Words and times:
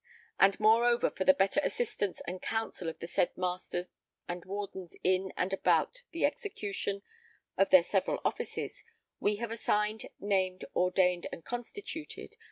And 0.39 0.59
moreover 0.59 1.11
for 1.11 1.25
the 1.25 1.33
better 1.35 1.61
assistance 1.63 2.23
and 2.27 2.41
counsel 2.41 2.89
of 2.89 2.97
the 2.97 3.05
said 3.05 3.37
Master 3.37 3.83
and 4.27 4.43
Wardens 4.45 4.95
in 5.03 5.31
and 5.37 5.53
about 5.53 6.01
the 6.09 6.25
execution 6.25 7.03
of 7.55 7.69
their 7.69 7.83
several 7.83 8.19
offices, 8.25 8.83
we 9.19 9.35
have 9.35 9.51
assigned 9.51 10.07
named 10.19 10.65
ordained 10.75 11.27
and 11.31 11.45
constituted 11.45 12.35